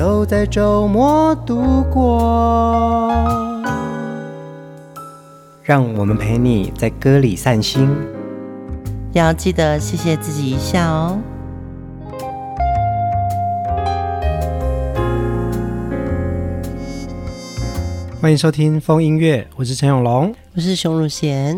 [0.00, 3.12] 都在周末度过，
[5.62, 7.86] 让我们陪你在歌里散心，
[9.12, 11.18] 要记得谢谢自己一下哦。
[18.22, 21.54] 欢迎收听风音乐，我是陈永龙，我是熊汝贤。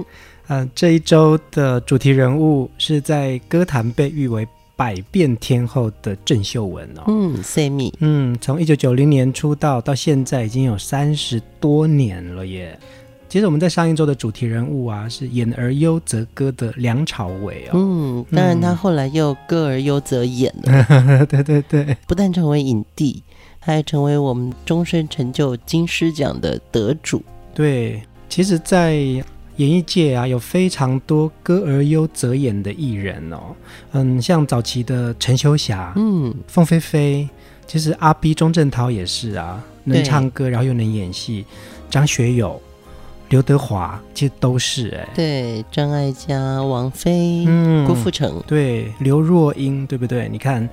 [0.48, 4.44] 嗯、呃，这一周的主题人物是在歌坛被誉为
[4.82, 12.76] 百变天后的郑秀文哦，嗯，Sammy，嗯，从一九九零年出道到现在已经有三十多年了耶。
[13.28, 23.22] 其实我们在上一周的主题人物啊，是演而优则歌的梁朝伟哦，嗯，当然他后来又歌而优则演了， 嗯、对对对，不但成为影帝，
[23.60, 27.22] 他还成为我们终身成就金狮奖的得主。
[27.54, 29.22] 对，其实，在
[29.62, 33.54] 演艺界啊，有非常多歌而优则演的艺人哦，
[33.92, 37.28] 嗯，像早期的陈秋霞，嗯，凤飞飞，
[37.68, 41.44] 其实阿 B 钟镇涛也是啊，能唱歌然后又能演戏，
[41.88, 42.60] 张学友、
[43.28, 50.28] 刘德华其实都是哎，对，张艾嘉、王菲、嗯，郭富城，对，刘若英，对不对？
[50.28, 50.68] 你看。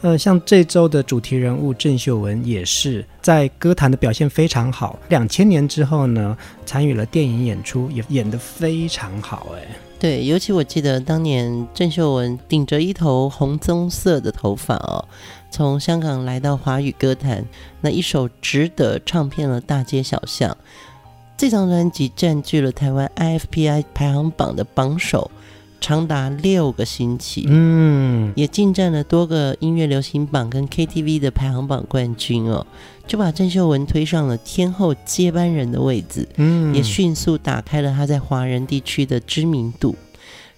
[0.00, 4.96] 呃，像这周的主题人物郑秀文也是在歌坛的表现非常好。
[5.08, 9.48] 两千年之后呢，参与了电影演出，也演得非常好。
[9.56, 9.66] 哎，
[9.98, 15.04] 对，尤其我记得当年郑秀文顶着一头红棕色的头发哦，
[15.50, 17.44] 从香港来到华语歌坛，
[17.80, 20.56] 那一首《值得》唱遍了大街小巷。
[21.36, 25.28] 这张专辑占据了台湾 IFPI 排行榜的榜首。
[25.80, 32.66] 长达六个星期，嗯，也进占了多个音乐流行榜跟 KTV 的排行榜冠军哦，
[33.06, 39.94] 就把郑秀文推上了天后接班人的位置，嗯，也迅速打开了她在华人地区的知名度，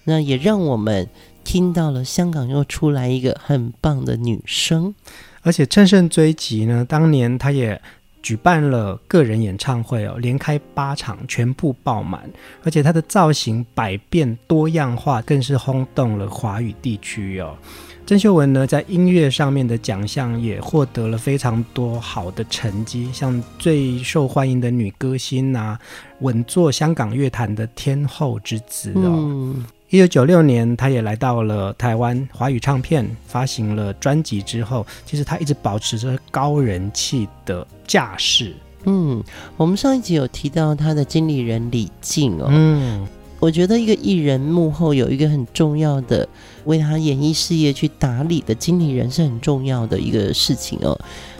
[0.05, 1.07] 那也让我们
[1.43, 4.93] 听到了香港又出来一个很棒的女生，
[5.41, 7.81] 而且乘胜追击呢，当年她也。
[8.21, 12.21] 举办了个人演唱会哦，连开八场，全部爆满，
[12.63, 17.57] 而且他的造型百变多样化，更是轰动了华语地区哦。
[18.05, 25.79] 郑秀文呢，在音乐上面的奖项也获得了非常多好的成绩，像最受欢迎的女歌星啊，
[26.19, 29.55] 稳坐香港乐坛的天后之姿哦。
[29.91, 38.55] 一九九六年，他也来到了台湾华语唱片，发行了专辑之后，其实他一直保持着高人气的架势。
[38.85, 39.21] 嗯，
[39.57, 42.47] 我们上一集有提到他的经理人李静哦。
[42.49, 43.05] 嗯，
[43.37, 46.25] 我觉得一个艺人幕后有一个很重要的
[46.63, 50.97] 为他演艺事业去打理的经理人是很重要的一个事情哦。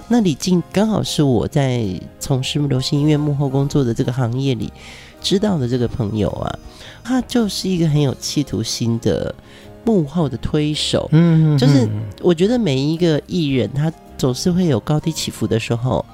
[0.10, 1.88] 那李静刚好是我在
[2.20, 4.70] 从事流行音乐幕后工作的这个行业里
[5.22, 6.60] 知道的这个朋友啊。
[7.04, 9.34] 他就是一个很有企图心的
[9.84, 11.88] 幕后的推手，嗯，就是
[12.22, 16.06] 我觉得每一个艺人他总是会有高低起伏的时候，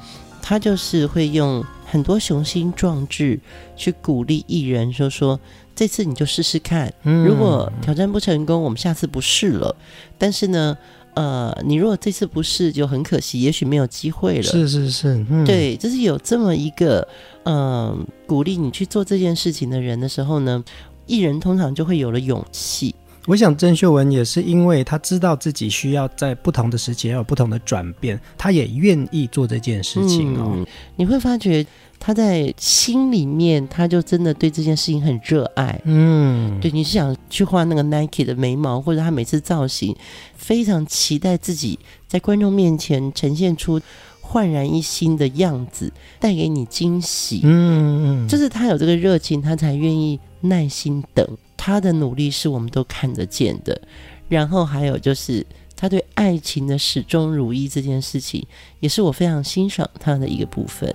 [0.41, 3.37] 他就是会用很多雄心壮志
[3.75, 5.37] 去鼓励艺人，说说
[5.75, 9.75] 这次你就试试看，如果挑战不成功，我们下次不试了。
[10.17, 10.77] 但是呢，
[11.17, 14.43] 呃，你如果这次不是就很可惜，也许没有机会了。
[14.43, 17.07] 是是是，嗯、对，就是有这么一个。
[17.49, 20.61] 嗯，鼓励你去做这件事情的人的时候呢，
[21.05, 22.93] 艺人通常就会有了勇气。
[23.27, 30.53] 我想郑秀文也是因为他知道自己需要在不同的时期要有不同的转变，他也愿意做这件事情哦。
[30.55, 30.65] 嗯，
[30.95, 31.65] 你会发觉
[31.99, 35.77] 他在心里面，他就真的对这件事情很热爱。
[35.83, 39.93] 嗯，对，你是想去画那个 Nike 的眉毛，或者他每次造型，
[40.33, 41.77] 非常期待自己
[42.07, 43.81] 在观众面前呈现出。
[44.29, 45.89] 焕然一新的样子，
[46.19, 47.39] 带给你惊喜。
[47.45, 51.25] 嗯嗯，就是他有这个热情，他才愿意耐心等。
[51.55, 53.81] 他的努力是我们都看得见的。
[54.29, 55.45] 然后还有就是
[55.75, 58.45] 他对爱情的始终如一这件事情，
[58.79, 60.93] 也是我非常欣赏他的一个部分。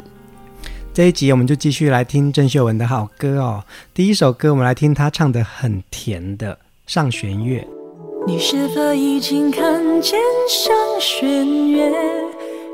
[0.95, 3.65] 这一集我们就继续来听郑秀文的好歌哦。
[3.95, 6.55] 第一首歌，我们来听他唱的很甜的
[6.87, 7.61] 《上弦月》。
[8.27, 11.91] 你是否已经看见上弦月？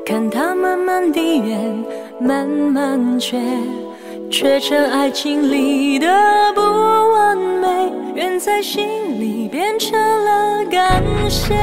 [0.05, 1.85] 看它慢慢地圆，
[2.19, 3.39] 慢慢缺，
[4.29, 6.07] 却成爱情里的
[6.53, 11.55] 不完美悬在心里变成了感谢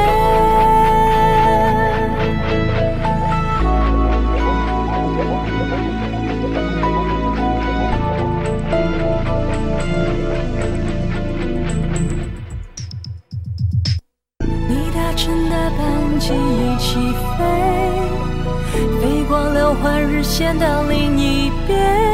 [14.49, 16.99] 你搭乘的班机一起
[17.39, 17.45] 飞
[19.01, 22.06] 飞过了环日线到另一边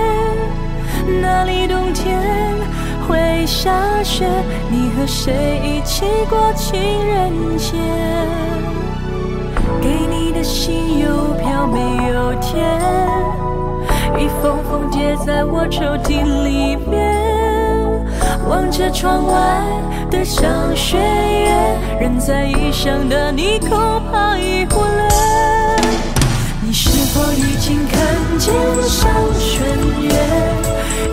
[1.35, 2.21] 那里冬天
[3.09, 3.73] 会下
[4.05, 4.27] 雪，
[4.71, 5.33] 你和谁
[5.65, 7.73] 一起过情人节？
[9.81, 11.81] 给你的信邮票没
[12.13, 12.63] 有贴，
[14.19, 17.17] 一封封叠在我抽屉里面，
[18.47, 19.65] 望着窗外
[20.11, 20.47] 的上
[20.77, 21.51] 弦月，
[21.99, 23.71] 人在异乡的你恐
[24.13, 25.09] 怕已忽略。
[26.61, 27.99] 你是否已经看
[28.39, 29.63] 见上弦
[30.03, 30.13] 月？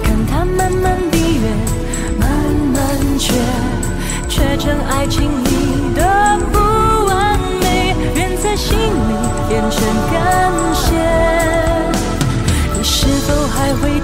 [0.03, 1.49] 看它慢慢闭月，
[2.19, 2.29] 慢
[2.73, 2.79] 慢
[3.17, 3.33] 缺，
[4.27, 6.59] 缺成爱情里的不
[7.05, 9.13] 完美，愿在心里
[9.47, 9.81] 变成
[10.11, 10.87] 感谢。
[12.77, 13.99] 你是否还会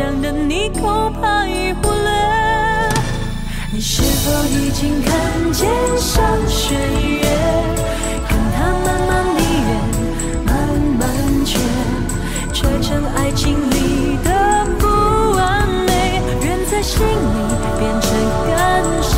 [0.00, 2.10] 想的你恐怕已忽略。
[3.70, 5.12] 你是否已经看
[5.52, 5.68] 见
[5.98, 7.20] 上弦月？
[8.26, 9.68] 看它慢慢的远，
[10.46, 10.56] 慢
[10.98, 11.04] 慢
[11.44, 11.58] 缺，
[12.50, 14.30] 缺成爱情里的
[14.78, 14.86] 不
[15.36, 17.06] 完美，愿在心里
[17.78, 18.08] 变成
[18.48, 18.56] 感
[19.02, 19.09] 觉。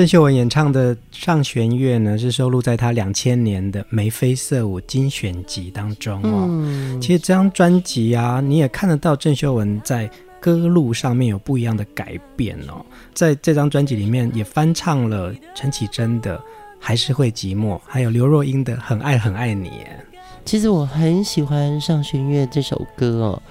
[0.00, 6.46] 郑秀文演唱的《上弦月》呢，是收录在她两千年的《眉飞色舞精选集》当中哦。
[6.48, 12.82] 嗯、其实这张专辑啊，你也看得到郑秀文在歌路上面有不一样的改变哦。
[13.12, 16.38] 在这张专辑里面，也翻唱了陈绮贞的
[16.78, 19.68] 《还是会寂寞》，还有刘若英的《很爱很爱你》。
[20.46, 23.42] 其实我很喜欢《上弦月》这首歌哦。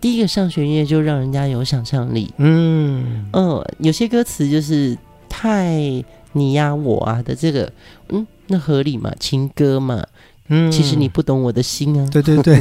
[0.00, 2.32] 第一个《上弦月》就让人家有想象力。
[2.38, 4.96] 嗯嗯，有些歌词就是。
[5.30, 7.72] 太你呀我啊的这个，
[8.10, 9.10] 嗯，那合理嘛？
[9.18, 10.04] 情歌嘛，
[10.48, 12.06] 嗯，其实你不懂我的心啊。
[12.12, 12.60] 对对对。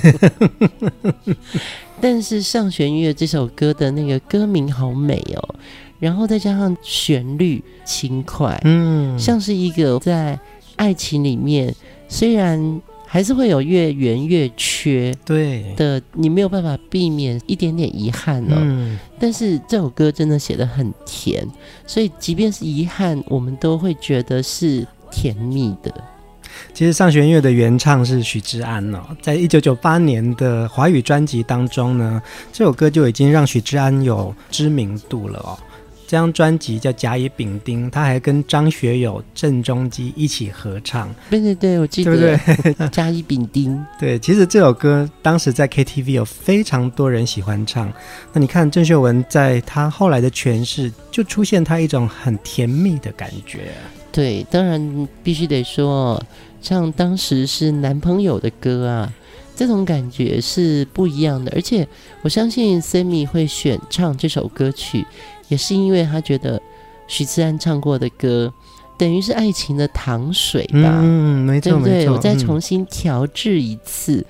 [1.99, 5.55] 但是上弦月这首歌的那个歌名好美哦，
[5.99, 10.39] 然后再加上旋律轻快，嗯，像是一个在
[10.77, 11.75] 爱情里面
[12.07, 12.81] 虽然。
[13.11, 18.55] 还是会有越圆越缺，对的，你没有办法避免一点点遗憾哦。
[18.55, 21.43] 嗯，但是这首歌真的写的很甜，
[21.87, 25.91] 所以即便是遗憾，我们都会觉得是甜蜜的。
[26.71, 32.21] 其实《上弦月》的原唱是许志安哦，在一九九八年的华语专辑当中呢，
[32.53, 35.57] 这首歌就已经让许志安有知名度了哦。
[36.09, 41.07] 这张专辑叫《甲乙丙丁》，他还跟张学友、郑中基一起合唱。
[41.29, 42.17] 对对对，我记得。
[42.17, 42.89] 对不对？
[42.89, 43.79] 甲乙丙丁。
[43.99, 47.93] 对，其实这首歌当时在 KTV 有非常多人喜欢唱。
[48.33, 53.71] 那你看郑秀文在她后来的诠释，就出现她一种很甜蜜的感觉。
[54.11, 56.19] 对，当然必须得说，
[56.59, 59.13] 像当时是男朋友的歌啊，
[59.55, 61.51] 这种感觉是不一样的。
[61.55, 61.87] 而且
[62.23, 65.05] 我相信 Sammy 会选唱这首歌曲。
[65.49, 66.59] 也是因为他觉得
[67.07, 68.51] 许志安唱过的歌，
[68.97, 70.99] 等于是爱情的糖水吧？
[71.01, 71.93] 嗯，没错，对不对？
[71.99, 74.17] 没错，我再重新调制一次。
[74.17, 74.25] 嗯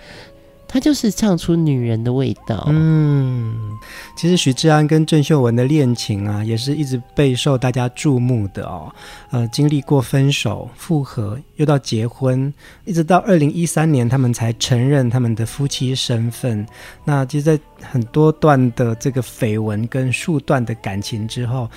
[0.71, 2.63] 他就是唱出女人的味道。
[2.67, 3.75] 嗯，
[4.15, 8.93] 其实许志安跟郑秀文的恋情啊，也是一直备受大家注目的哦。
[9.31, 12.53] 呃，经历过分手、复合，又到结婚，
[12.85, 16.63] 一直到二零一三年，他们才承认他们的夫妻身份。
[17.03, 21.67] 那其实，在很多段的这个绯闻跟数段的感情之后，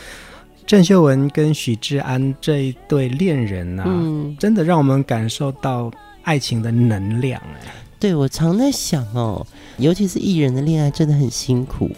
[0.66, 5.90] 郑秀文跟许志安这一对恋人啊，嗯，真的让我们感受到
[6.24, 7.72] 爱情的能量哎。
[8.02, 9.46] 对，我常在想哦，
[9.78, 11.88] 尤其是艺人的恋爱真的很辛苦。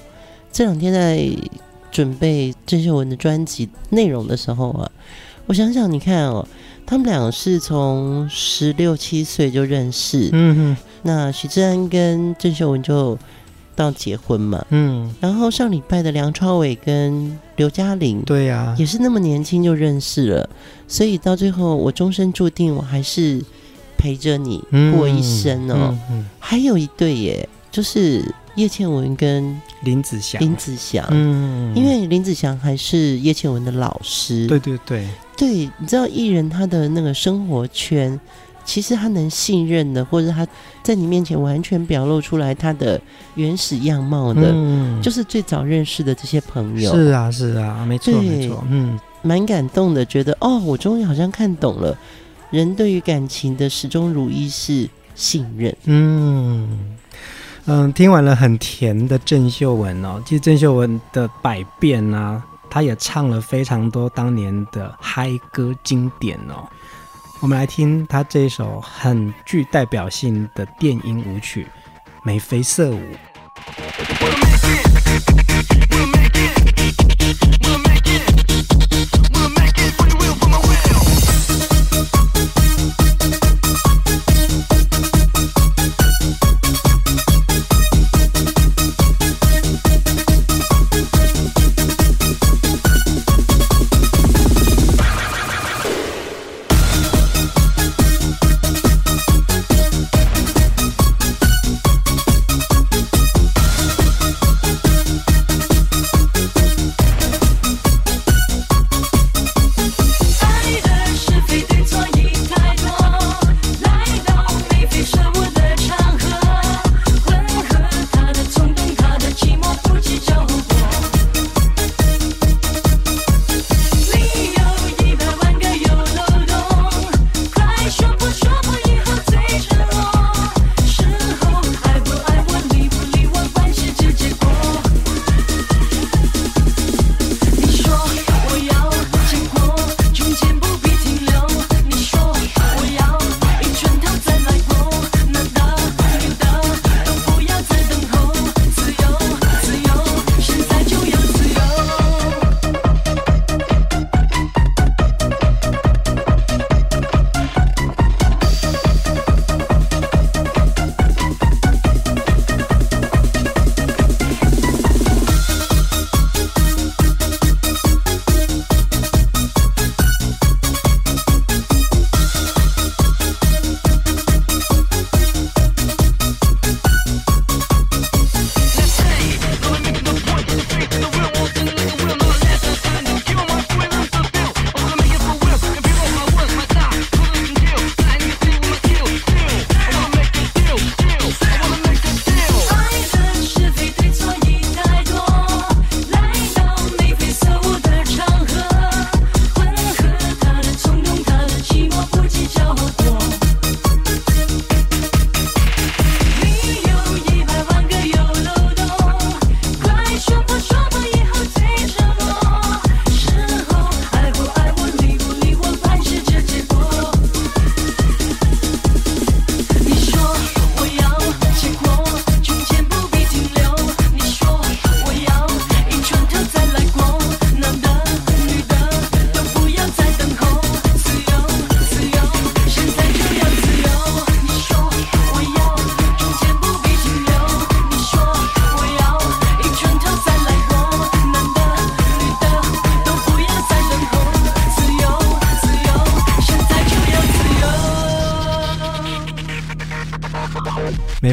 [0.52, 1.26] 这两天在
[1.90, 4.90] 准备郑秀文的专辑内容的时候啊，
[5.46, 6.46] 我想想，你看哦，
[6.84, 13.18] 他们俩是从十六七岁就认识，嗯哼，那许志安跟郑秀文就
[13.74, 20.50] 到结婚嘛，嗯，然后上礼拜的梁朝伟跟刘嘉玲，对呀，也是那么年轻就认识了，
[20.86, 23.42] 所以到最后我终身注定我还是。
[24.04, 24.62] 陪着你
[24.94, 28.22] 过一生哦，嗯还有一对耶，就是
[28.54, 30.38] 叶倩文跟林子祥。
[30.42, 34.46] 林子祥，嗯，因为林子祥还是叶倩文的老师。
[34.46, 35.08] 对对对，
[35.38, 38.20] 对，你知道艺人他的那个生活圈，
[38.62, 40.46] 其实他能信任的，或者他
[40.82, 43.00] 在你面前完全表露出来他的
[43.36, 46.94] 原始样貌的，嗯、就是最早认识的这些朋友。
[46.94, 51.96] 是啊，是啊，没错没错，嗯，蛮感动的，觉得哦，我终于好像看懂了。
[52.54, 55.76] 人对于感情的始终如一是信任。
[55.86, 56.96] 嗯
[57.66, 66.64] 嗯，听完了很甜的郑秀文哦，其实郑秀文的百变啊，她也唱了非常多当年的嗨歌经典哦。
[67.40, 71.64] 我们来听她这一首很具代表性的电音舞曲
[72.22, 73.00] 《眉飞色舞》。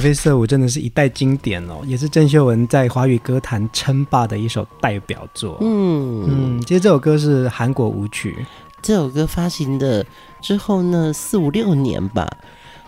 [0.02, 5.58] 飞色舞真的是一代经典哦，也是郑秀文在华语歌坛称霸的一首代表作。
[5.62, 8.46] 嗯嗯，其实这首歌是韩国舞曲。
[8.82, 10.04] 这首歌发行的
[10.42, 12.28] 之后呢，四五六年吧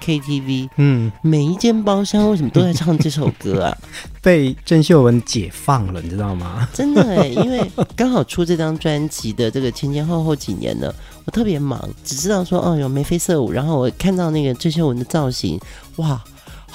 [0.04, 3.78] ，KTV，嗯，每一间包厢为什么都在唱这首歌啊？
[4.20, 6.68] 被郑秀文解放了，你知道吗？
[6.74, 7.62] 真的哎，因为
[7.96, 10.92] 刚好出这张专辑的这个前前后后几年呢，
[11.26, 15.60] 我特别忙，只知道说哦有眉飞色舞，然后我看到那个郑秀文的造型，
[15.98, 16.20] 哇，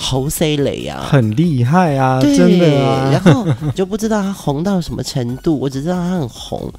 [0.00, 6.73] 好犀利呀，很厉害啊，对真的啊，然后就不知道他红到什么程度，我只知道他很红。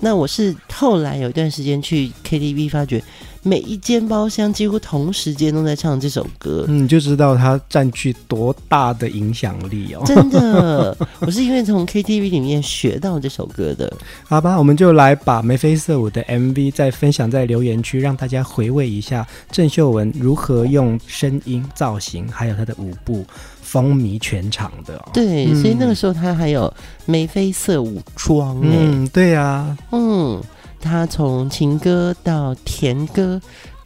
[0.00, 3.02] 那我是后来有一段时间去 KTV，发觉
[3.46, 10.02] 每一间包厢几乎同时间都在唱这首歌，嗯，就知道它占据多大的影响力哦。
[10.04, 13.92] 真的，我是因为从 KTV 里面学到这首歌的。
[14.26, 23.24] 好吧，我们就来把眉飞色舞的 MV 再分享在留言区，让大家回味一下郑秀文如何用声音、造型，还有她的舞步。
[23.66, 24.94] 风靡全场的。
[24.94, 26.72] 哦，对，所以那个时候他还有
[27.04, 30.40] 眉飞色舞妆，嗯，对呀，啊，嗯，
[30.86, 33.40] 他从情歌到甜歌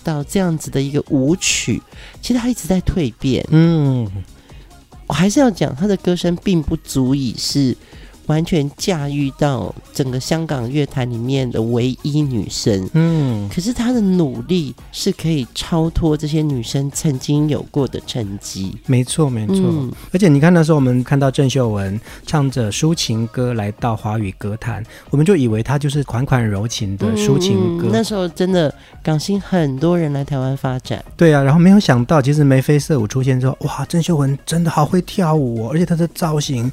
[0.04, 1.80] 到这样子的一个舞曲，
[2.20, 4.06] 其实他一直在蜕变，嗯，
[5.06, 7.76] 我还是要讲他的歌声并不足以是。
[8.30, 18.78] 完全驾驭到整个香港乐坛里面的唯一女生，嗯，可是她的努力是可以超脱这些女生曾经有过的成绩。
[18.86, 19.56] 没错，没错。
[19.56, 27.88] 嗯，而且你看那时候我们看到郑秀文唱着抒情歌来到华语歌坛，我们就以为她就是款款柔情的抒情歌。
[27.88, 28.72] 嗯，那时候真的
[29.02, 31.04] 港星很多人来台湾发展。
[31.16, 36.70] 对啊，然后没有想到，其实眉飞色舞出现之后，哇，郑秀文真的好会跳舞哦，而且她的造型。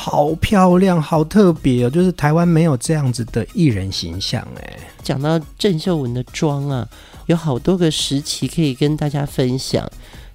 [0.00, 1.90] 好漂亮，好特别哦！
[1.90, 4.78] 就是台湾没有这样子的艺人形象哎。
[5.02, 6.88] 讲到郑秀文的妆啊，
[7.26, 9.90] 有好多个时期可以跟大家分享。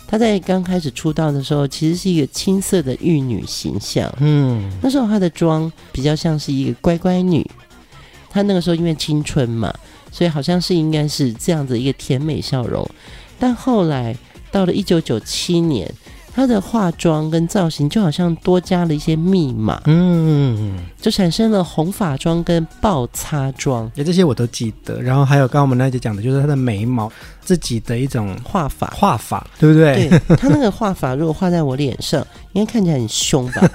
[0.05, 4.13] 她在刚开始出道的时候，其实是一个青涩的玉女形象。
[4.19, 7.49] 嗯，那时候她的妆比较像是一个乖乖女。
[8.29, 9.73] 她那个时候因为青春嘛，
[10.11, 12.85] 所以好像是应该是这样子一个甜美笑容。
[13.39, 14.13] 但后来
[14.51, 15.89] 到了一九九七年。
[16.33, 24.99] 她的化妆跟造型就好像多加了一些密码，嗯，就产生了红发妆跟爆擦妆，这些我都记得。
[24.99, 30.09] 然后还有刚刚我们那姐讲的，就是她的眉毛自己的一种画法，画法对不对？
[30.09, 33.69] 对，她那个画法如果画在我脸上，应该看起来很凶吧？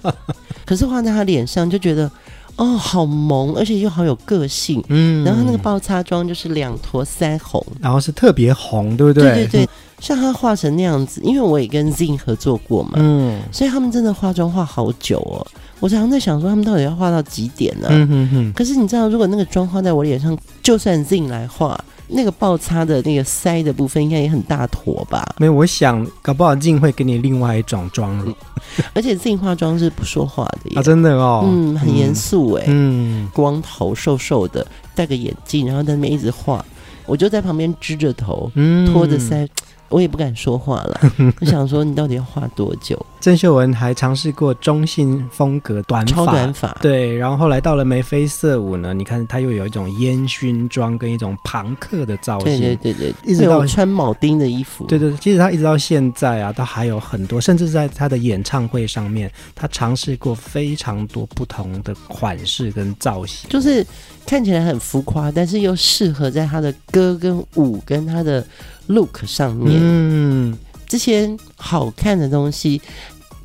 [0.66, 2.10] 可是画在她脸上就觉得
[2.56, 4.82] 哦，好萌，而且又好有个性。
[4.88, 9.22] 嗯，然后那个爆擦妆就是两坨腮红，然后是特别红，对不对？
[9.22, 9.68] 对对对。
[9.98, 15.46] 像他画成那样子，因为我也跟 Zing 合作过嘛，嗯，所以他们真的化妆化好久哦。
[15.80, 17.88] 我常常在想说，他们到底要画到几点呢？
[17.90, 18.52] 嗯哼哼。
[18.52, 25.24] 可是你知道，如果那个妆画在我脸上，就算 Zing 来画，那个爆擦的那个腮的部分，应该也很大坨吧？
[25.38, 28.34] 没有，我想搞不好 Zing 会给你另外一种妆容。
[28.94, 36.64] 而且 Zing 化妆是不说话的，啊，真的哦，嗯，很严肃哎，嗯，光头瘦瘦的，戴个眼镜，然后在那边一直画，
[37.06, 39.46] 我就在旁边支着头，嗯，托着腮。
[39.88, 41.00] 我也不敢说话了，
[41.40, 43.04] 我想说你到底要画多久？
[43.20, 48.94] 郑秀文还尝试过中性风格短发，超短发，对，然后后来到了眉飞色舞呢？
[48.94, 63.84] 你看她又有一种烟熏妆跟一种庞克的造型，对对对对，一直到穿铆钉的衣服，对对，其实她一直到现在啊，她还有很多，甚至在她的演唱会上面，她尝试过非常多不同的款式跟造型，就是
[64.24, 68.44] 看起来很浮夸，但是又适合在她的歌跟舞跟她的。
[68.86, 70.56] Look 上面，嗯，
[70.88, 72.80] 这些好看的东西，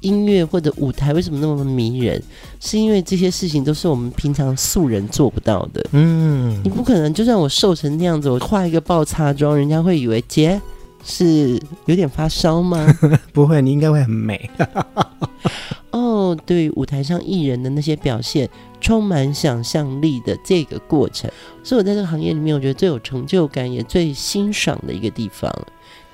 [0.02, 2.22] 音乐或者舞台为什么那么迷人？
[2.60, 5.86] 是因为这些事情都是我们平常素人做不到的。
[5.92, 10.62] 嗯，你不可能，就算我瘦成那样子，我画一个爆擦妆，人家会以为姐
[11.04, 12.86] 是有点发烧吗？
[13.34, 14.50] 不会，你应该会很美。
[15.92, 18.50] 哦，对，舞台上艺人的那些表现，
[18.80, 21.30] 充满想象力的这个过程，
[21.64, 25.54] 是我在这个行业里面，我觉得最有成就感也最欣赏的一个地方。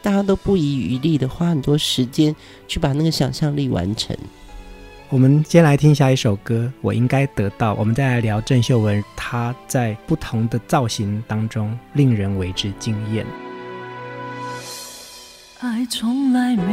[0.01, 2.33] 大家都不遗余力的花很多时间
[2.67, 4.15] 去把那个想象力完成。
[5.09, 7.73] 我们先来听下一首歌，我应该得到。
[7.73, 13.25] 我们再来聊郑秀文，她在不同的造型当中令人为之惊艳。
[15.59, 16.63] 爱从来没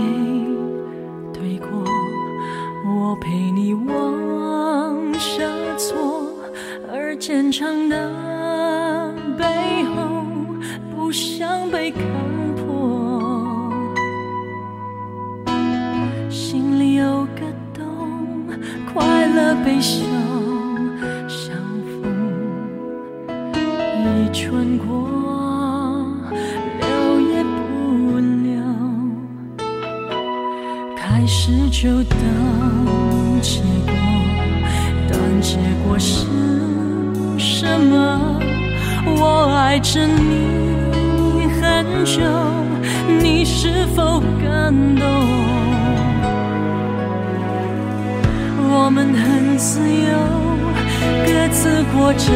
[1.33, 1.85] 对过，
[2.87, 5.43] 我陪你往下
[5.79, 5.97] 错，
[6.93, 8.11] 而坚强的
[9.39, 10.27] 背后
[10.95, 12.03] 不想被看
[12.57, 13.73] 破，
[16.29, 17.41] 心里有个
[17.73, 18.47] 洞，
[18.93, 20.05] 快乐悲伤
[21.27, 21.57] 像
[22.03, 22.03] 风
[24.05, 24.93] 一穿过。
[30.97, 32.19] 开始就等
[39.95, 42.21] 我爱着你很久，
[43.23, 45.07] 你是否感动？
[48.73, 50.19] 我们很自由，
[51.25, 52.33] 各自过着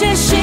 [0.00, 0.39] 谢谢。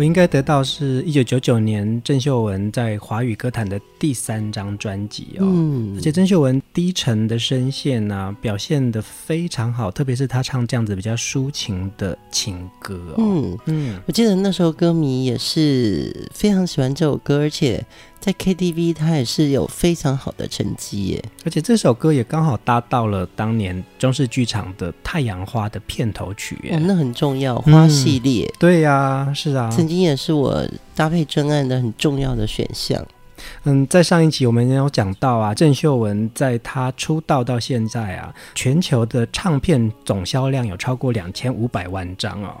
[0.00, 13.58] 我应该得到是一九九九年郑秀文在华语歌坛的第三张专辑哦，嗯，而且郑秀文低沉的声线呢、啊，表现的非常好，特别是她唱这样子比较抒情的情歌哦，嗯。
[13.66, 17.84] 嗯，我记得那时候歌迷也是非常喜欢这首歌，而且。
[18.20, 30.62] 在 KTV，他也是有非常好的成绩耶，而且这首歌也刚好搭到了当年中式剧场的《太阳花》的片头曲耶，哦，那很重要，花系列，嗯、对呀、啊，是啊，曾经也是我
[30.94, 33.02] 搭配真爱的很重要的选项。
[33.64, 42.54] 嗯，在上一集我们也有讲到啊，郑秀文在她出道到现在啊，全球的唱片总销量有超过两千五百万张哦。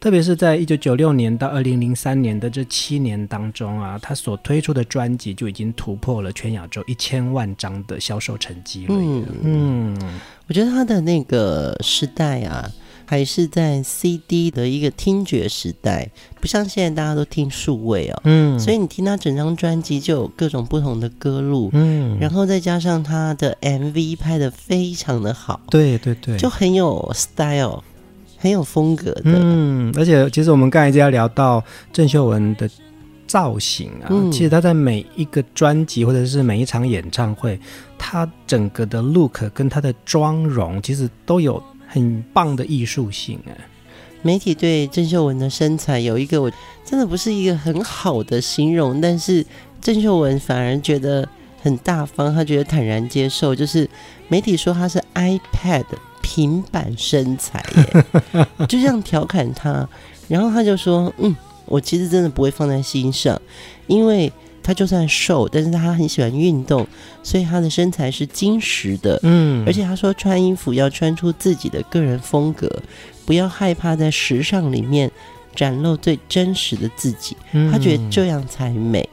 [0.00, 8.94] 特别是在一九九六年到二零零三年的这七年当中啊，他所推出的专辑就已经突破了全亚洲一千万张的销售成绩了。
[8.96, 12.66] 嗯嗯，我觉得他的那个时代啊，
[13.04, 16.10] 还是在 CD 的一个听觉时代，
[16.40, 18.20] 不像现在大家都听数位哦。
[18.24, 21.68] 嗯，所以你听他整张专辑就有各种不同的歌路。
[21.74, 25.60] 嗯，然后再加上他的 MV 拍的非常的好。
[25.68, 27.84] 对对对，就很有 style。
[28.40, 32.68] 很有风格的，嗯，而且其实我们刚才就要聊到郑秀文的
[33.26, 37.60] 造型啊，嗯、其实他在每一个专辑或者是每一场演唱会，
[37.98, 43.52] 他整个的 look 跟他的妆容其实都有很棒的艺术性啊。
[44.22, 46.50] 媒体对郑秀文的身材有一个我
[46.84, 49.44] 真的不是一个很好的形容，但是
[49.80, 51.28] 郑秀文反而觉得
[51.62, 53.54] 很大方，他觉得坦然接受。
[53.54, 53.88] 就是
[54.28, 55.84] 媒体说她是 iPad
[56.22, 58.04] 平板身材耶，
[58.68, 59.88] 就这样调侃他。
[60.28, 61.34] 然后他就说：“嗯，
[61.66, 63.40] 我其实真的不会放在心上，
[63.86, 66.86] 因为他就算瘦，但是他很喜欢运动，
[67.22, 69.18] 所以他的身材是精实的。
[69.24, 72.70] 嗯，而且他说穿衣服要穿出自己的个人风格，
[73.26, 75.10] 不要害怕在时尚里面
[75.56, 77.36] 展露最真实的自己。
[77.72, 79.08] 他觉得这样才美。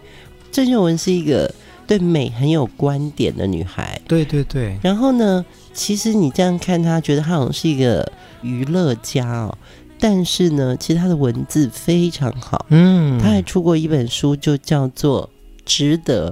[0.52, 1.52] 郑秀文是一个
[1.88, 4.00] 对美很有观点的女孩。
[4.08, 4.78] 对对对。
[4.84, 5.44] 然后呢，
[5.78, 8.12] 其实你这样看他，觉得他好像是一个
[8.42, 9.56] 娱乐家哦。”
[10.00, 15.28] 但是呢，其实他的文字非常好，嗯，他还出过一本书，就叫做
[15.66, 16.32] 《值得》，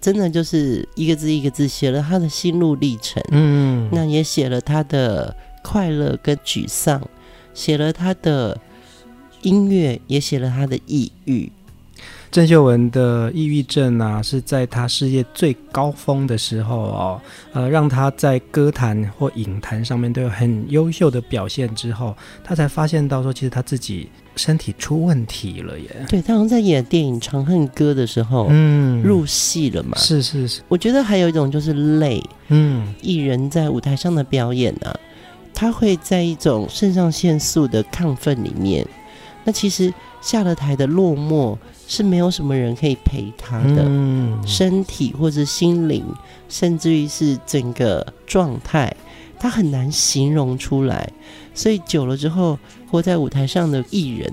[0.00, 7.00] 真的就是一个字一个字写了他的心路历程，嗯，那也写了他的快乐跟沮丧，
[7.54, 8.60] 写了他的
[9.40, 11.50] 音乐，也写了他的抑郁。
[12.30, 17.20] 郑秀文的抑郁症啊，是在她事业最高峰的时候哦，
[17.52, 25.88] 呃，让她在歌坛或影坛上面都有很优秀的表现之后，她才发现到说，其实她自己身体出问题了耶。
[26.08, 29.96] 对，她好像在演电影《长恨歌》的时候，嗯，入戏了嘛。
[29.96, 30.60] 是是是。
[30.68, 35.00] 我觉得还有一种就是累，嗯，艺人在舞台上的表演呢、啊，
[35.54, 38.86] 他会在一种肾上腺素的亢奋里面，
[39.44, 41.56] 那其实下了台的落寞。
[41.88, 46.04] 是没有什么人可以陪他的，嗯、身体或者心灵，
[46.48, 48.94] 甚至于是整个状态，
[49.38, 51.08] 他很难形容出来。
[51.54, 52.58] 所以久了之后，
[52.90, 54.32] 活在舞台上的艺人，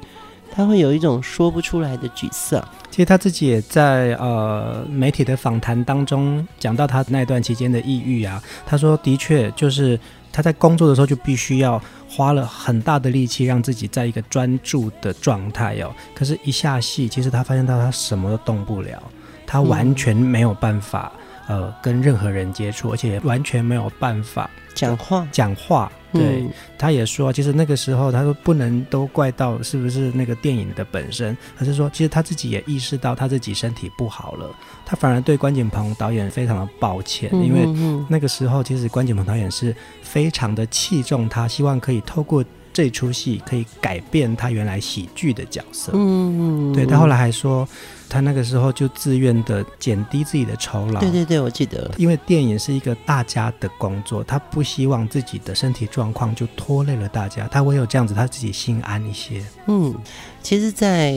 [0.51, 2.63] 他会有一种说不出来的沮丧。
[2.89, 9.99] 其实他自己也在呃媒体的访谈当中讲到他那段期间的抑郁啊，他说的确就是
[10.31, 11.81] 他在工作的时候就必须要。
[12.15, 19.01] 花了很大的力气让自己在一个专注的状态哦，可是，一下戏，其实他发现到他什么都动不了，
[19.47, 25.91] 他完全没有办法、嗯、呃跟任何人接触，而且完全没有办法讲话讲话。
[26.11, 34.47] 对，嗯、他也说，其实那个时候他说不能都怪到是不是那个电影的本身，而是说其实他自己也意识到他自己身体不好了，
[34.85, 42.43] 他反而对关锦鹏导演非常的抱歉，嗯、因为那个时候其实关锦鹏导演是非常的器重他，希望可以透过。
[42.73, 45.91] 这出戏可以改变他原来喜剧的角色。
[45.93, 47.67] 嗯，对，他后来还说，
[48.09, 50.99] 他那个时候就自愿的减低自己的酬劳。
[50.99, 51.89] 对对对，我记得。
[51.97, 57.47] 因为电影是一个大家的工作，他不希望自己的身体状况就拖累了大家。
[57.47, 59.43] 他唯有这样子，他自己心安一些。
[59.67, 59.93] 嗯，
[60.41, 61.13] 其实，在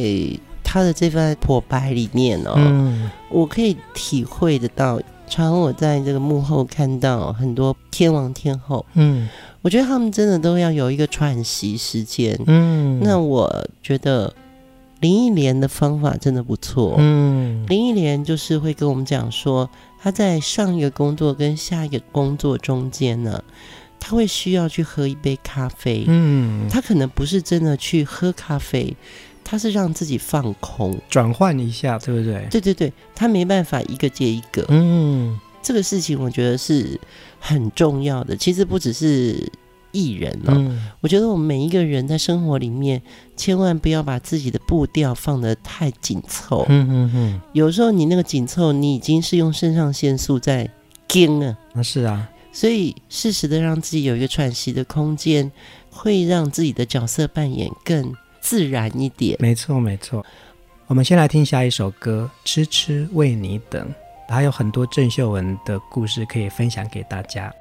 [0.62, 5.00] 他的这番破白里面哦，嗯，我可以体会得到。
[5.28, 9.28] 常我在这个幕后看到很多天王天后，嗯。
[9.62, 12.38] 我觉得他们真的都要有一个喘息时间。
[12.46, 14.32] 嗯，那我觉得
[15.00, 16.94] 林忆莲的方法真的不错。
[16.98, 23.42] 嗯，林忆莲就是会跟我们讲说，她在上一个工作跟下一个工作中间呢，
[23.98, 26.04] 她会需要去喝一杯咖啡。
[26.06, 28.96] 嗯，他可能不是真的去喝咖啡，
[29.48, 32.48] 他是让自己放空，转换一下，对不对？
[32.50, 34.64] 对对对，他没办法一个接一个。
[34.68, 35.38] 嗯。
[35.62, 37.00] 这个事情我觉得是
[37.40, 38.36] 很重要的。
[38.36, 39.50] 其实不只是
[39.90, 43.02] 艺人了，嗯，我觉得我们每一个人在生活里面，
[43.36, 46.64] 千万不要把自己的步调放得太紧凑。
[46.68, 47.40] 嗯嗯嗯。
[47.52, 50.70] 有时候你那个紧凑，你已经是用肾上腺素在
[51.08, 51.56] 惊了。
[51.72, 52.28] 那是啊。
[52.52, 55.50] 所以适时的让自己有一个喘息的空间，
[55.90, 58.14] 会让自己的角色扮演更
[58.46, 59.36] 自然一点。
[59.40, 60.24] 没错没错。
[60.86, 63.84] 我们先来听下一首歌，《痴痴为你等》。
[64.32, 67.52] 还有很多郑秀文的故事可以分享给大家。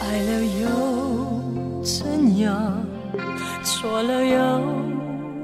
[0.00, 2.84] 爱了又怎样？
[3.62, 4.60] 错了又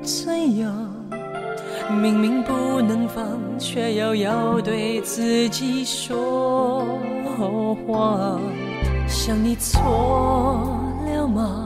[0.03, 0.93] 怎样？
[2.03, 6.85] 明明不能放，却又要对自己说
[7.87, 8.41] 谎。
[9.07, 9.81] 想你错
[11.07, 11.66] 了吗？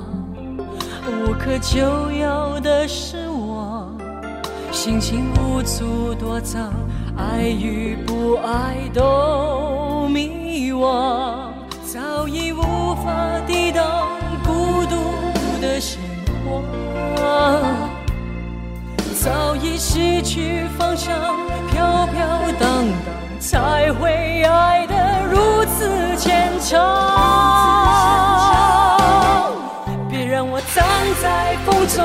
[1.11, 3.92] 无可救药的失望，
[4.70, 6.73] 心情无处躲藏。
[7.16, 11.51] 爱与不爱都迷惘，
[11.85, 13.12] 早已无法
[13.46, 13.85] 抵挡
[14.42, 14.96] 孤独
[15.61, 16.01] 的鲜
[17.16, 17.61] 花，
[19.23, 21.12] 早已失去方向，
[21.70, 22.27] 飘飘
[22.59, 22.87] 荡荡，
[23.38, 24.94] 才会爱得
[25.31, 27.89] 如此牵强。
[30.81, 30.88] 站
[31.21, 31.99] 在风中，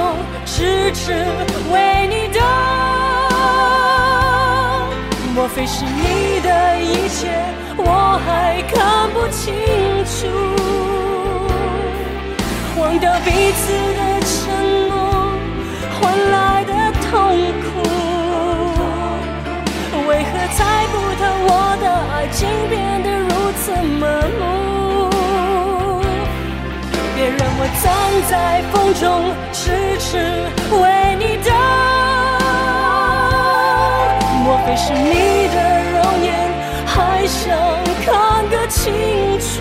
[0.46, 1.14] 迟迟
[1.72, 2.44] 为你等。
[5.34, 7.30] 莫非是你的一切，
[7.78, 9.54] 我还看不清
[10.04, 10.28] 楚。
[12.78, 14.36] 忘掉彼此的承
[14.90, 14.94] 诺，
[16.02, 16.36] 换来
[16.66, 17.10] 的痛
[17.64, 17.66] 苦。
[20.06, 20.60] 为何猜
[20.92, 22.38] 不透我的爱竟
[22.70, 24.04] 变得如此陌。
[27.58, 27.86] 我站
[28.30, 28.34] 在
[28.72, 29.04] 风中，
[29.54, 30.12] 痴痴
[30.76, 31.48] 为你等。
[34.44, 35.58] 莫非是你的
[35.94, 36.28] 容颜，
[36.86, 37.44] 还想
[38.04, 38.06] 看
[38.50, 38.84] 个清
[39.40, 39.54] 楚？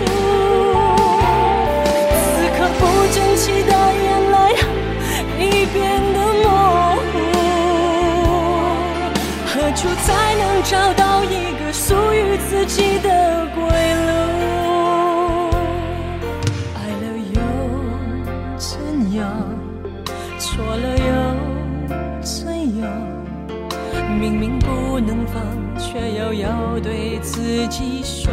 [26.39, 28.31] 要对自己说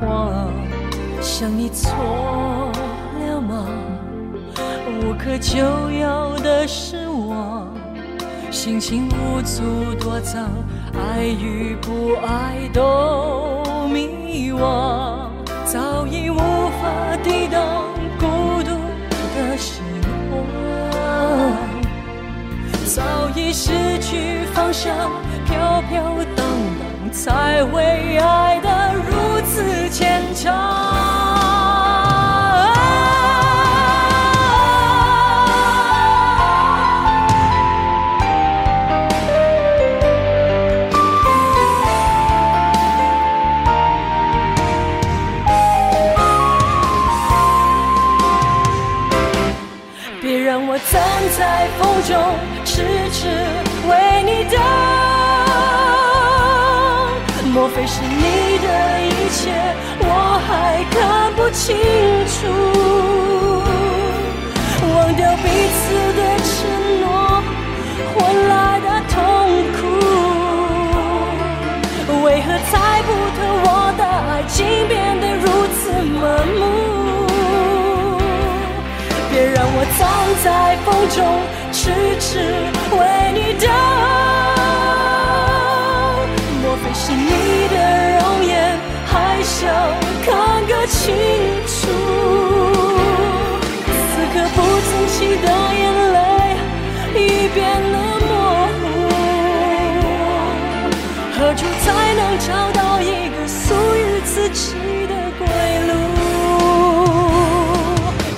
[0.00, 0.50] 谎。
[1.20, 1.92] 想你错
[3.20, 3.66] 了吗？
[5.02, 5.58] 无可救
[5.90, 7.68] 药的失望，
[8.50, 10.48] 心情无助躲藏，
[10.94, 15.28] 爱与不爱都迷惘，
[15.64, 17.84] 早已无法抵挡
[18.18, 18.70] 孤独
[19.36, 19.82] 的心。
[22.86, 23.02] 早
[23.36, 25.10] 已失去方向，
[25.50, 26.02] 飘飘
[26.36, 26.46] 荡
[26.78, 31.19] 荡，才会爱得如此牵强。
[57.52, 58.66] 莫非是你的
[59.02, 59.50] 一切
[59.98, 60.04] 我
[60.46, 61.76] 还看不清
[62.26, 62.38] 楚？
[64.94, 65.44] 忘掉彼
[65.76, 65.82] 此
[66.14, 66.48] 的承
[67.00, 67.04] 诺
[68.14, 69.14] 换来的痛
[69.76, 69.82] 苦，
[72.24, 74.56] 为何猜不透我的爱情
[74.88, 76.18] 变得如此麻
[76.56, 76.60] 木？
[79.72, 80.00] 我站
[80.44, 80.46] 在
[80.84, 81.18] 风中，
[81.72, 81.78] 痴
[82.18, 82.28] 痴
[82.96, 82.98] 为
[83.32, 83.68] 你等。
[86.90, 87.74] 莫非是你的
[88.18, 88.50] 容颜，
[89.06, 89.70] 还想
[90.24, 90.28] 看
[90.66, 91.14] 个清
[91.64, 91.78] 楚？
[93.86, 94.58] 此刻不
[94.90, 95.46] 争气的
[95.78, 96.16] 眼泪
[97.14, 97.16] 已
[97.54, 97.58] 变
[97.92, 98.28] 得模
[98.80, 98.82] 糊，
[101.32, 103.62] 何处才能找到一个属
[103.94, 104.74] 于自己
[105.06, 105.46] 的归
[105.86, 105.92] 路？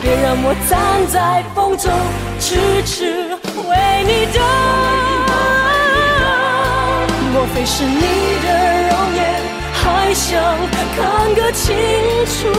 [0.03, 0.71] 别让我站
[1.09, 1.91] 在风中，
[2.39, 2.95] 痴痴
[3.67, 3.71] 为
[4.05, 5.12] 你等。
[7.33, 8.01] 莫非是你
[8.43, 8.47] 的
[8.91, 9.21] 容颜，
[9.73, 10.31] 还想
[10.95, 11.75] 看个清
[12.27, 12.53] 楚？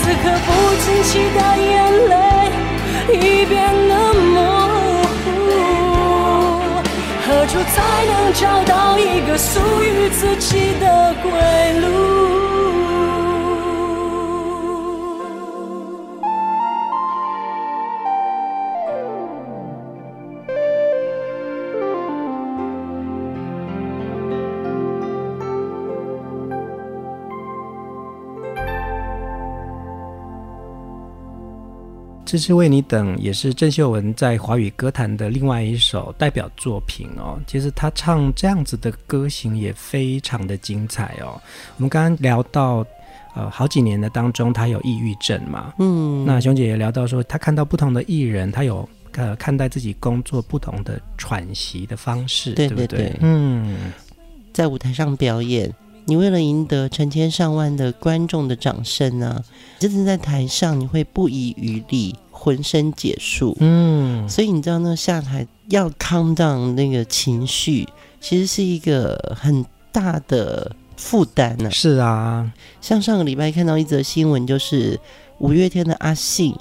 [0.00, 0.48] 此刻不
[0.84, 1.74] 争气的眼
[2.08, 2.12] 泪
[3.12, 3.54] 已变
[3.88, 4.36] 得模
[5.24, 5.26] 糊，
[7.26, 7.74] 何处才
[8.06, 11.28] 能找到一个属于自己的归
[11.80, 12.43] 路？
[32.34, 37.38] 痴痴为你等，也是郑秀文在华语歌坛的另外一首代表作品哦。
[37.46, 41.40] 其实她唱这样子的歌型也非常的精彩哦。
[41.76, 42.84] 我们刚刚聊到，
[43.36, 53.18] 呃，好几年的当中，她有抑郁症嘛，嗯，那熊姐也聊到说，她看到不同的艺人，她有呃看待自己工作不同的喘息的方式，对对对，对不对？
[53.20, 53.92] 嗯，
[54.52, 55.72] 在舞台上表演。
[56.06, 59.44] 你为了赢得成千上万的观众的掌声呢、啊，
[59.78, 63.56] 真的在台上你会不遗余力，浑身解数。
[63.60, 67.88] 嗯，所以你知道那下台要 calm down 那个情绪，
[68.20, 71.70] 其实是一个很大的负担呢。
[71.70, 75.00] 是啊，像上个礼拜看到一则新闻，就是
[75.38, 76.54] 五月天的阿信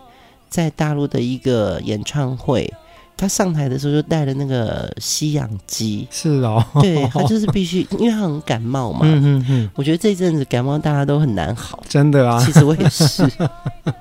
[0.49, 2.73] 在大陆的一个演唱会。
[3.15, 8.99] 他上台的时候就带了那个吸氧机，是哦，对，他就是必须， 因为他很感冒嘛。
[9.03, 12.43] 嗯嗯嗯，我觉得这阵子感冒大家都很难好，真的啊。
[12.43, 13.23] 其实我也是，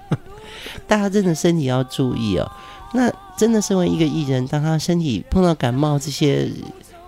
[0.89, 2.51] 大家真的身体要注意哦。
[2.95, 6.51] 那真的身为一个艺人，当他身体碰到感冒这些。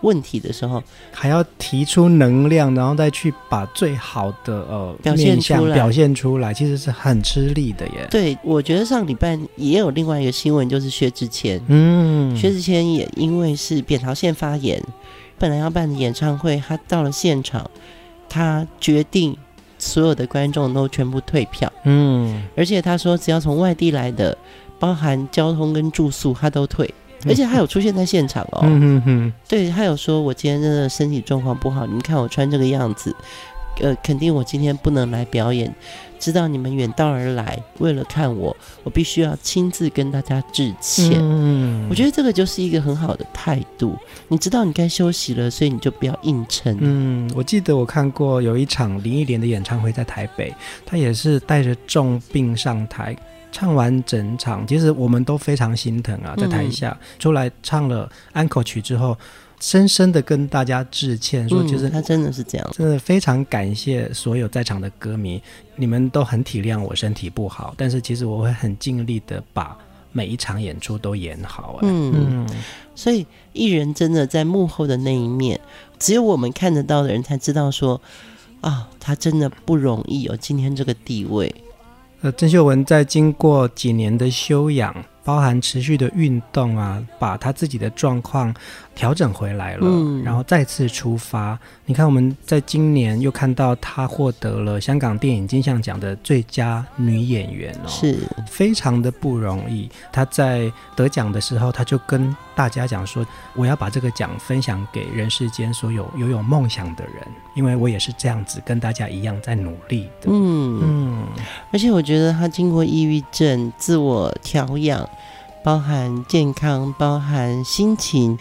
[0.05, 8.07] 问题的时候，还要提出能量，然后再去把最好的呃表现出来，表现出来，其实是很吃力的耶。
[8.11, 14.80] 对，我觉得上礼拜也有另外一个新闻，就是薛之谦，嗯，薛之谦也因为是扁桃腺发炎，
[15.38, 17.68] 本来要办的演唱会，他到了现场，
[18.28, 19.36] 他决定
[19.78, 24.36] 所有的观众都全部退票，嗯，而且他说只要从外地来的，
[24.78, 26.92] 包含交通跟住宿，他都退。
[27.27, 28.62] 而且他有出现在现场哦，
[29.49, 33.14] 对，他有说，我今天真的身体状况不好，你看我穿这个样子，
[33.81, 35.75] 呃，肯定我今天不能来表演，
[36.18, 41.12] 知道你们远道而来，为了看我，我必须要亲自跟大家致歉。
[41.14, 43.97] 嗯，我觉得这个就是一个很好的态度。
[44.29, 46.77] 你知道你该休息了，所以你就不要硬撑。
[46.81, 50.55] 嗯，我记得我看过有一场林忆莲的演唱会在台北，
[50.87, 53.14] 她也是带着重病上台，
[53.55, 59.16] 唱完整场，其实我们都非常心疼啊，在台下、嗯、出来唱了安可曲之后。
[59.61, 65.40] 深深的跟大家致歉，说其实、嗯、他真的是这样，真的非常感谢所有在场的歌迷，
[65.76, 69.74] 你们都很体谅我身体不好，但是其实我会很尽力的把
[70.12, 71.78] 每一场演出都演好。
[71.80, 72.48] 嗯嗯，
[72.94, 73.24] 所以
[73.55, 75.59] 艺人真的在幕后的那一面，
[75.98, 77.98] 只有我们看得到的人才知道说，
[78.61, 81.55] 啊、哦，他真的不容易有今天这个地位。
[82.25, 85.05] 呃，郑秀文在经过几年的修养。
[85.27, 88.55] 包含持续的运动啊，把他自己的状况
[88.95, 91.59] 调整回来了，嗯，然后再次出发。
[91.84, 99.90] 你看，我们在今年又看到她获得了香港电影金像奖的最佳女演员哦，是非常的不容易。
[100.12, 111.26] 她在得奖的时候，她就跟大家讲说：“我要把这个奖分享给人世间所有拥有梦想的人，因为我也是这样子跟大家一样在努力的。”嗯嗯，
[111.72, 115.09] 而且我觉得她经过抑郁症自我调养。
[115.64, 118.38] 包含健康，包含心情，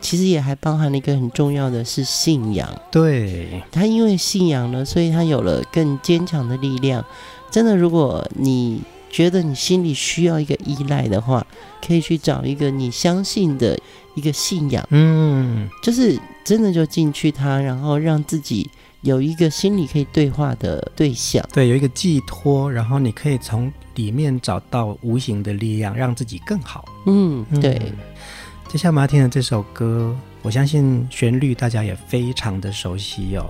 [0.00, 2.68] 其实也还包含了一个很重要的是信仰。
[2.90, 7.04] 对，他因为信仰了，所以他有了更坚强的力量。
[7.50, 8.80] 真的，如果你
[9.10, 11.46] 觉得你心里需要一个依赖的话，
[11.86, 13.78] 可以去找一个你相信的
[14.14, 14.86] 一个信仰。
[14.90, 18.70] 嗯，就是真的就进去他，然后让自己。
[19.02, 26.84] 有一个心里可以对话的对象，对，有一个寄托，然后你可以从里面找到无形的力量，让自己更好。
[27.06, 27.80] 嗯，对。
[27.80, 27.92] 嗯，
[28.68, 33.46] 接下来我们要听的这首歌，我相信旋律大家也非常的熟悉哦。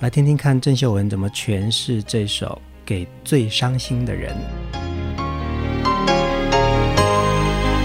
[0.00, 2.46] 来听听看郑秀文怎么诠释这首
[2.84, 4.34] 《给最伤心的人》。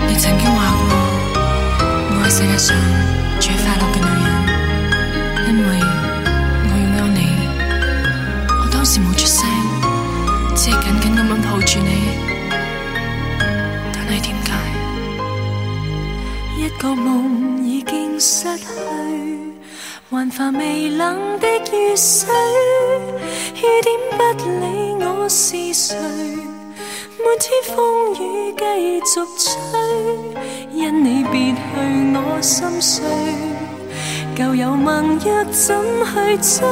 [0.07, 0.89] 你曾经话过，
[2.17, 2.75] 我系世界上
[3.39, 4.24] 最快乐的女人，
[16.85, 18.65] 个梦已经失去，
[20.11, 22.29] 还烦微冷的雨水，
[23.55, 24.23] 雨点不
[24.61, 25.97] 理我是谁，
[27.17, 28.63] 每天风雨继
[29.03, 29.49] 续吹，
[30.71, 31.57] 因你别去
[32.13, 33.03] 我心碎。
[34.35, 35.75] 旧有盟约怎
[36.05, 36.67] 去追？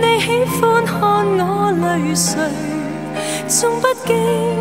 [0.00, 2.38] 你喜欢看我泪垂，
[3.48, 4.14] 纵不羁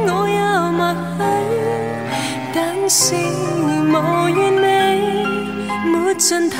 [0.07, 1.82] 我也默许。
[2.53, 4.31] 等是无完
[4.61, 5.01] 美，
[5.85, 6.57] 没尽头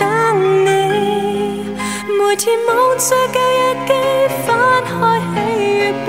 [0.00, 0.06] 等
[0.64, 0.68] 你。
[2.18, 3.92] 每天望着旧日记，
[4.44, 4.48] 翻
[4.82, 4.90] 开
[5.20, 5.24] 喜
[5.62, 5.64] 与
[6.04, 6.08] 悲。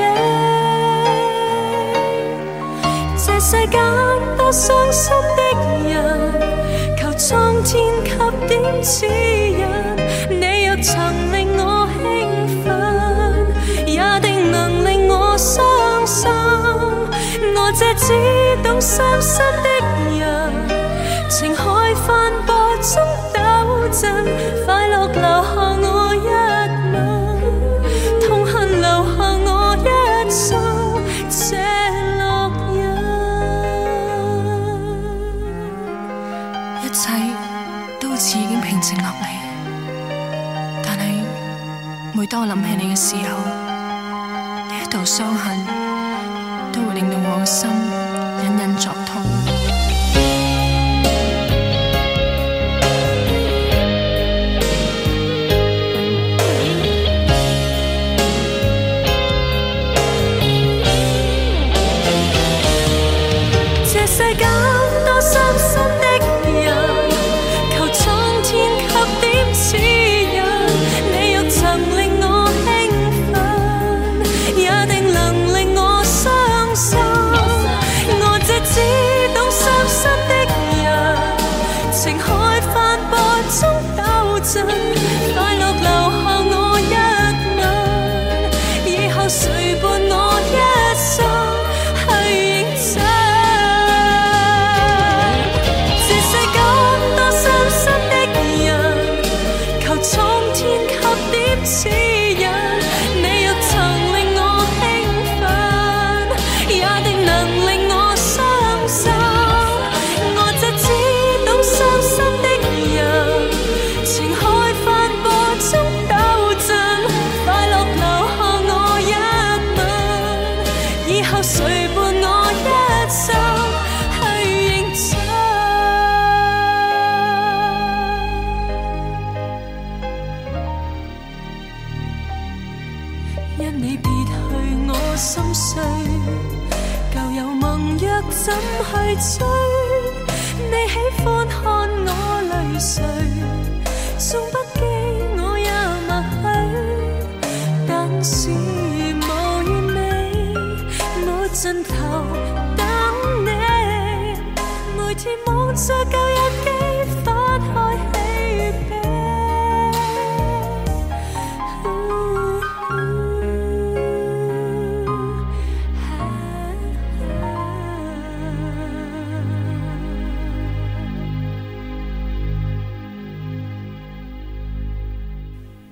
[3.15, 3.79] 这世间
[4.35, 5.41] 多伤心的
[5.91, 5.93] 人。
[6.97, 8.09] 求苍天给
[8.47, 9.61] 点指引，
[10.27, 10.91] 你若曾
[17.79, 18.11] 这只
[18.63, 19.69] 懂伤心的
[20.17, 20.51] 人，
[21.29, 22.99] 情海翻波中
[23.31, 23.39] 抖
[23.91, 24.25] 震，
[24.65, 26.27] 快乐留下我一
[26.91, 26.97] 吻，
[28.27, 29.87] 痛恨留下我一
[30.27, 30.59] 生
[31.29, 31.55] 这
[32.17, 32.75] 烙印。
[36.83, 36.99] 一切
[37.99, 38.81] 都似已经平。
[38.81, 39.27] 静落嚟，
[40.83, 41.03] 但系
[42.13, 43.37] 每当我谂起你嘅时候，
[44.67, 45.56] 呢一道伤痕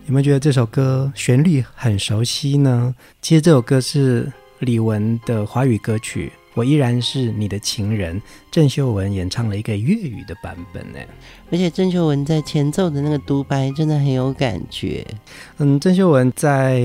[0.08, 2.94] 有没有觉得这首歌旋律很熟悉呢？
[3.24, 11.00] 其实这首歌是李玟的华语歌曲，《我依然是你的情人》，郑秀文演唱了一个粤语的版本呢。
[11.52, 15.04] 而且郑秀文在前奏的那个独白真的很有感觉。
[15.58, 16.84] 嗯，郑秀文在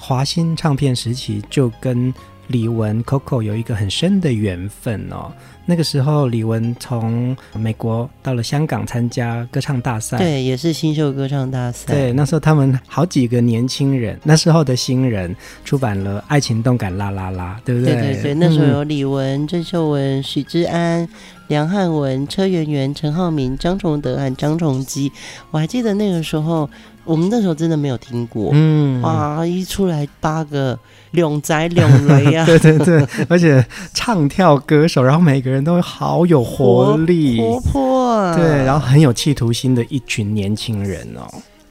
[0.00, 2.12] 华星唱片时期就跟
[2.52, 5.32] 李玟 Coco 有一个很深的缘分哦。
[5.64, 11.92] 那个时候，李玟从美国到了香港参加歌唱大赛，对，也是新秀歌唱大赛。
[11.92, 15.34] 对，那时候他们好几个年轻人，那时候的新人
[15.64, 17.94] 出版了《爱情动感啦啦啦》，对不对？
[17.94, 21.08] 对对对，那时候有李玟、郑、嗯、秀文、许志安、
[21.46, 25.10] 梁汉文、车媛媛、陈浩民、张崇德和张崇基。
[25.52, 26.68] 我还记得那个时候。
[27.04, 30.78] 我们那时候真的没有听过，嗯，哇，一出来八个
[31.12, 41.26] 两宅两雷啊， 对对对，而且唱跳歌手，然后每个人都好有活力，活泼，啊，对，然后很有企图心的一群年轻人哦。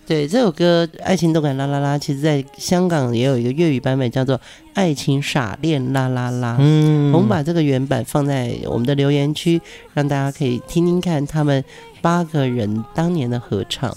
[0.08, 4.38] 对，这首歌《爱情动感啦啦啦》，其实在香港也有一个粤语版本，叫做
[4.74, 6.54] 《爱情傻恋啦啦啦》。
[6.60, 9.62] 嗯，我们把这个原版放在我们的留言区，
[9.94, 11.64] 让大家可以听听看他们
[12.02, 13.96] 八个人当年的合唱。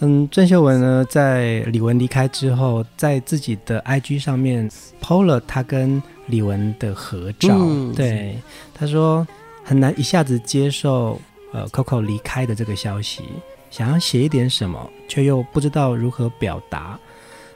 [0.00, 4.70] 嗯，郑秀文呢，在李玟离开之后，在自己的 IG 上面
[5.00, 7.56] PO 了他跟李玟的合照。
[7.58, 8.36] 嗯、对，
[8.74, 9.26] 他说
[9.64, 11.18] 很难一下子接受
[11.52, 13.22] 呃 Coco 离开的这个消息，
[13.70, 16.98] 想要写一点什么，却又不知道如何表达，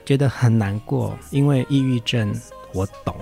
[0.03, 2.33] 觉得很难过，因为抑郁症，
[2.73, 3.15] 我懂。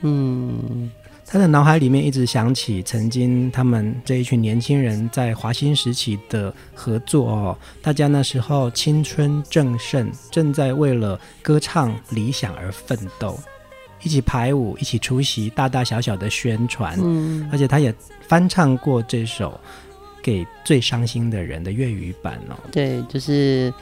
[0.00, 0.90] 嗯。
[1.28, 13.36] 他的脑海里面一直想起曾经他们这一群年轻人在华星时期的合作哦，大家那时候青春正盛，正在为了歌唱理想而奋斗，
[14.04, 17.92] 一起排舞，一起出席大大小小的宣传，嗯，而且他也
[18.28, 19.60] 翻唱过这首
[20.22, 23.74] 给最伤心的人的粤语版哦，对，就是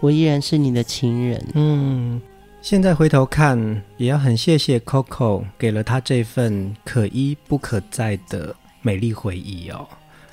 [0.00, 2.20] 我依然是你的情人，嗯。
[2.64, 9.86] 现在回头看，也要很谢谢 Coco 给了他这份可一不可再的美丽回忆哦。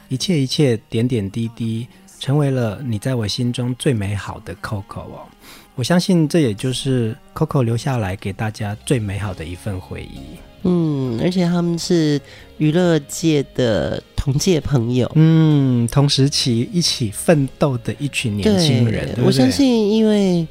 [0.07, 1.85] 一切一切点点滴滴，
[2.21, 5.27] 成为了你在我心中最美好的 Coco 哦。
[5.75, 10.21] 我相信这也就是 Coco 留下来给大家最美好的一份回忆。
[10.63, 12.17] 嗯，而且他们是
[12.59, 19.07] 娱乐界的同届朋友，嗯，同时期一起奋斗的一群年轻人。
[19.07, 20.47] 对对，我相信，因为。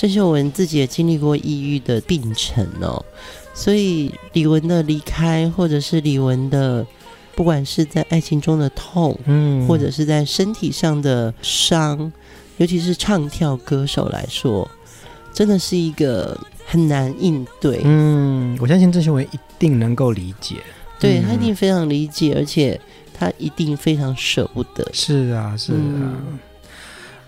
[0.00, 3.04] 郑秀文自己也经历过抑郁的病程哦，
[3.52, 6.86] 所以李玟的离开，或者是李玟的，
[7.36, 12.10] 不管是在爱情中的痛，嗯，或者是在身体上的伤，
[12.56, 14.66] 尤其是唱跳歌手来说，
[15.34, 16.34] 真的是一个
[16.64, 17.82] 很难应对。
[17.84, 20.56] 嗯，我相信郑秀文一定能够理解，
[20.98, 22.80] 对，他一定非常理解，而且
[23.12, 24.88] 他一定非常舍不得。
[24.94, 25.76] 是啊，是啊。
[25.78, 26.38] 嗯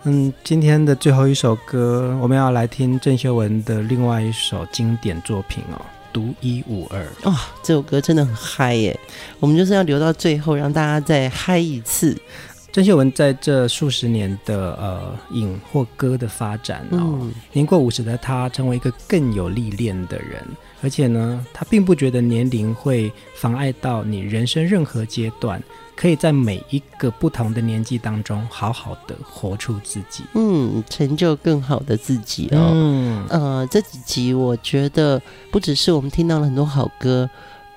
[0.04, 5.78] 嗯，今天的最后一首歌，我们要来听郑秀文的另外一首经典作品哦，
[6.12, 8.98] 《独一无二》哇、哦，这首歌真的很嗨耶！
[9.38, 12.20] 我们就是要留到最后，让大家再嗨一次。
[12.72, 20.42] 郑秀文在这数十年的呃影或歌的发展哦，嗯、年过五十的她成为一个更有历练的人，
[20.82, 25.62] 而且呢，她并不觉得年龄会妨碍到你人生任何阶段。
[25.94, 32.70] 可以在每一个不同的年纪当中，好好的活出自己，嗯，成就更好的自己哦。
[32.72, 35.20] 嗯，呃，这几集我觉得
[35.50, 37.28] 不只是我们听到了很多好歌，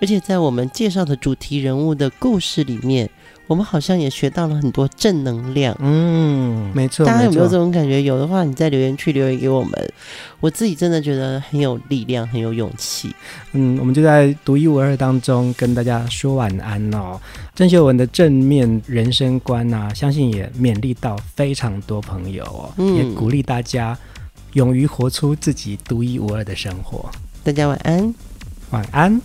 [0.02, 3.10] 而且在我们介绍的主题人物的故事里面。
[3.48, 7.06] 我们好像也学到了很多正能量，嗯，没错。
[7.06, 8.02] 大家有没有这种感觉？
[8.02, 9.94] 有的话，你在留言区留言给我们。
[10.40, 13.14] 我自己真的觉得很有力量，很有勇气。
[13.54, 17.20] 嗯，我们就在独一无二当中跟大家说晚安哦。
[17.54, 23.98] 郑秀文的正面人生观啊，相信也勉励到非常多朋友哦，嗯，也鼓励大家
[24.54, 27.10] 勇于活出自己独一无二的生活。
[27.44, 28.14] 大家晚安，
[28.72, 29.22] 晚安。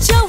[0.00, 0.21] 是，